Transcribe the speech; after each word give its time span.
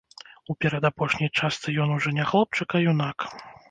У 0.53 0.55
перадапошняй 0.65 1.29
частцы 1.41 1.77
ён 1.87 1.95
ужо 1.99 2.17
не 2.19 2.29
хлопчык, 2.33 2.69
а 2.79 2.87
юнак. 2.91 3.33